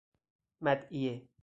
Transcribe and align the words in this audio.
مدعیه 0.61 1.27